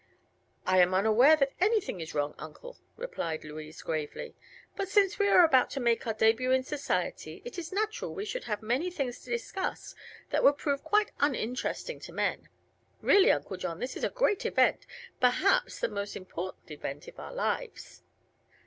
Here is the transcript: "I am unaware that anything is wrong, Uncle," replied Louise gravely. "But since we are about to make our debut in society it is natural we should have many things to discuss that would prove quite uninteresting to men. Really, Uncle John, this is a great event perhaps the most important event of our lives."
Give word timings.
"I 0.65 0.79
am 0.79 0.95
unaware 0.95 1.35
that 1.35 1.53
anything 1.59 2.01
is 2.01 2.15
wrong, 2.15 2.33
Uncle," 2.39 2.79
replied 2.97 3.43
Louise 3.43 3.83
gravely. 3.83 4.33
"But 4.75 4.89
since 4.89 5.19
we 5.19 5.27
are 5.27 5.45
about 5.45 5.69
to 5.77 5.79
make 5.79 6.07
our 6.07 6.13
debut 6.15 6.51
in 6.51 6.63
society 6.63 7.39
it 7.45 7.59
is 7.59 7.71
natural 7.71 8.15
we 8.15 8.25
should 8.25 8.45
have 8.45 8.63
many 8.63 8.89
things 8.89 9.19
to 9.19 9.29
discuss 9.29 9.93
that 10.31 10.43
would 10.43 10.57
prove 10.57 10.83
quite 10.83 11.11
uninteresting 11.19 11.99
to 11.99 12.13
men. 12.13 12.49
Really, 13.01 13.31
Uncle 13.31 13.57
John, 13.57 13.77
this 13.77 13.95
is 13.95 14.03
a 14.03 14.09
great 14.09 14.43
event 14.43 14.87
perhaps 15.19 15.79
the 15.79 15.87
most 15.87 16.15
important 16.15 16.71
event 16.71 17.07
of 17.07 17.19
our 17.19 17.31
lives." 17.35 18.01